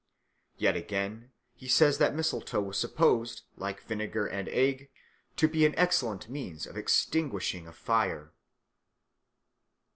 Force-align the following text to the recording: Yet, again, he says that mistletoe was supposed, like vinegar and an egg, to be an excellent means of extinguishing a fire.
Yet, 0.57 0.75
again, 0.75 1.31
he 1.53 1.67
says 1.67 1.99
that 1.99 2.15
mistletoe 2.15 2.59
was 2.59 2.79
supposed, 2.79 3.43
like 3.55 3.83
vinegar 3.83 4.25
and 4.25 4.47
an 4.47 4.53
egg, 4.55 4.89
to 5.35 5.47
be 5.47 5.63
an 5.63 5.75
excellent 5.77 6.27
means 6.27 6.65
of 6.65 6.75
extinguishing 6.75 7.67
a 7.67 7.71
fire. 7.71 8.33